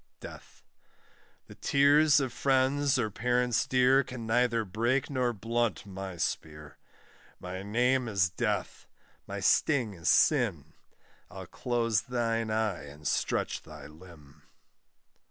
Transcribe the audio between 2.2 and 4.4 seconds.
friends or parents dear, Can